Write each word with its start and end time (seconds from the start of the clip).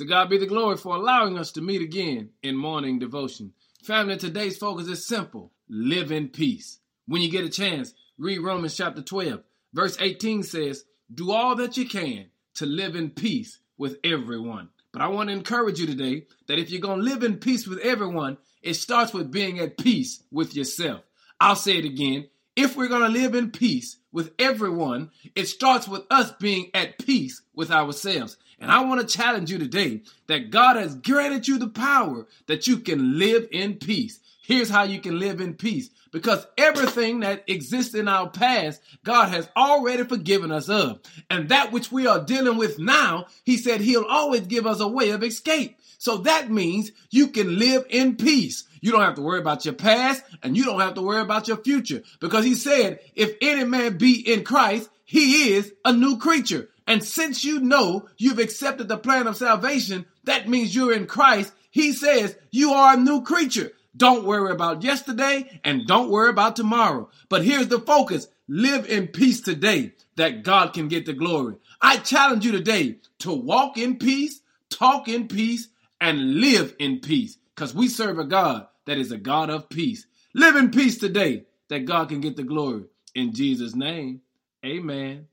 To 0.00 0.06
God 0.06 0.30
be 0.30 0.38
the 0.38 0.46
glory 0.46 0.78
for 0.78 0.96
allowing 0.96 1.36
us 1.36 1.52
to 1.52 1.60
meet 1.60 1.82
again 1.82 2.30
in 2.42 2.56
morning 2.56 2.98
devotion. 2.98 3.52
Family, 3.82 4.16
today's 4.16 4.56
focus 4.56 4.88
is 4.88 5.06
simple 5.06 5.52
live 5.68 6.10
in 6.10 6.30
peace. 6.30 6.78
When 7.06 7.20
you 7.20 7.30
get 7.30 7.44
a 7.44 7.50
chance, 7.50 7.92
read 8.16 8.38
Romans 8.38 8.74
chapter 8.74 9.02
12. 9.02 9.42
Verse 9.74 9.98
18 10.00 10.42
says, 10.42 10.84
Do 11.12 11.32
all 11.32 11.54
that 11.56 11.76
you 11.76 11.86
can 11.86 12.28
to 12.54 12.64
live 12.64 12.96
in 12.96 13.10
peace 13.10 13.58
with 13.76 13.98
everyone. 14.02 14.70
But 14.90 15.02
I 15.02 15.08
want 15.08 15.28
to 15.28 15.34
encourage 15.34 15.78
you 15.78 15.86
today 15.86 16.24
that 16.48 16.58
if 16.58 16.70
you're 16.70 16.80
going 16.80 17.00
to 17.00 17.04
live 17.04 17.22
in 17.22 17.36
peace 17.36 17.66
with 17.66 17.80
everyone, 17.80 18.38
it 18.62 18.74
starts 18.74 19.12
with 19.12 19.30
being 19.30 19.58
at 19.58 19.76
peace 19.76 20.22
with 20.30 20.56
yourself. 20.56 21.02
I'll 21.38 21.56
say 21.56 21.76
it 21.76 21.84
again. 21.84 22.26
If 22.56 22.74
we're 22.74 22.88
going 22.88 23.02
to 23.02 23.20
live 23.20 23.34
in 23.34 23.50
peace 23.50 23.98
with 24.12 24.32
everyone, 24.38 25.10
it 25.36 25.46
starts 25.46 25.86
with 25.86 26.04
us 26.10 26.32
being 26.40 26.70
at 26.72 26.98
peace 26.98 27.42
with 27.54 27.70
ourselves. 27.70 28.38
And 28.60 28.70
I 28.70 28.84
want 28.84 29.00
to 29.00 29.16
challenge 29.16 29.50
you 29.50 29.58
today 29.58 30.02
that 30.26 30.50
God 30.50 30.76
has 30.76 30.94
granted 30.94 31.48
you 31.48 31.58
the 31.58 31.68
power 31.68 32.26
that 32.46 32.66
you 32.66 32.78
can 32.78 33.18
live 33.18 33.48
in 33.50 33.76
peace. 33.76 34.20
Here's 34.42 34.68
how 34.68 34.82
you 34.82 35.00
can 35.00 35.18
live 35.18 35.40
in 35.40 35.54
peace 35.54 35.88
because 36.12 36.46
everything 36.58 37.20
that 37.20 37.44
exists 37.46 37.94
in 37.94 38.08
our 38.08 38.28
past, 38.28 38.82
God 39.04 39.28
has 39.28 39.48
already 39.56 40.04
forgiven 40.04 40.50
us 40.50 40.68
of. 40.68 41.00
And 41.30 41.48
that 41.48 41.72
which 41.72 41.90
we 41.90 42.06
are 42.06 42.22
dealing 42.22 42.58
with 42.58 42.78
now, 42.78 43.26
He 43.44 43.56
said 43.56 43.80
He'll 43.80 44.04
always 44.04 44.42
give 44.42 44.66
us 44.66 44.80
a 44.80 44.88
way 44.88 45.10
of 45.10 45.22
escape. 45.22 45.78
So 45.98 46.18
that 46.18 46.50
means 46.50 46.90
you 47.10 47.28
can 47.28 47.58
live 47.58 47.86
in 47.88 48.16
peace. 48.16 48.64
You 48.80 48.92
don't 48.92 49.02
have 49.02 49.16
to 49.16 49.22
worry 49.22 49.40
about 49.40 49.64
your 49.64 49.74
past 49.74 50.22
and 50.42 50.56
you 50.56 50.64
don't 50.64 50.80
have 50.80 50.94
to 50.94 51.02
worry 51.02 51.20
about 51.20 51.48
your 51.48 51.58
future 51.58 52.02
because 52.18 52.44
He 52.44 52.56
said, 52.56 53.00
if 53.14 53.36
any 53.40 53.64
man 53.64 53.96
be 53.96 54.32
in 54.32 54.44
Christ, 54.44 54.90
he 55.10 55.54
is 55.54 55.72
a 55.84 55.92
new 55.92 56.18
creature. 56.18 56.68
And 56.90 57.04
since 57.04 57.44
you 57.44 57.60
know 57.60 58.08
you've 58.18 58.40
accepted 58.40 58.88
the 58.88 58.98
plan 58.98 59.28
of 59.28 59.36
salvation, 59.36 60.06
that 60.24 60.48
means 60.48 60.74
you're 60.74 60.92
in 60.92 61.06
Christ. 61.06 61.52
He 61.70 61.92
says 61.92 62.36
you 62.50 62.72
are 62.72 62.94
a 62.94 63.00
new 63.00 63.22
creature. 63.22 63.70
Don't 63.96 64.24
worry 64.24 64.50
about 64.50 64.82
yesterday 64.82 65.60
and 65.62 65.86
don't 65.86 66.10
worry 66.10 66.30
about 66.30 66.56
tomorrow. 66.56 67.08
But 67.28 67.44
here's 67.44 67.68
the 67.68 67.78
focus. 67.78 68.26
Live 68.48 68.90
in 68.90 69.06
peace 69.06 69.40
today 69.40 69.92
that 70.16 70.42
God 70.42 70.72
can 70.72 70.88
get 70.88 71.06
the 71.06 71.12
glory. 71.12 71.58
I 71.80 71.98
challenge 71.98 72.44
you 72.44 72.50
today 72.50 72.96
to 73.20 73.32
walk 73.32 73.78
in 73.78 73.96
peace, 73.96 74.40
talk 74.68 75.06
in 75.06 75.28
peace, 75.28 75.68
and 76.00 76.40
live 76.40 76.74
in 76.80 76.98
peace 76.98 77.38
because 77.54 77.72
we 77.72 77.86
serve 77.86 78.18
a 78.18 78.24
God 78.24 78.66
that 78.86 78.98
is 78.98 79.12
a 79.12 79.16
God 79.16 79.48
of 79.48 79.68
peace. 79.68 80.08
Live 80.34 80.56
in 80.56 80.72
peace 80.72 80.98
today 80.98 81.44
that 81.68 81.84
God 81.84 82.08
can 82.08 82.20
get 82.20 82.34
the 82.34 82.42
glory. 82.42 82.86
In 83.14 83.32
Jesus' 83.32 83.76
name, 83.76 84.22
amen 84.66 85.28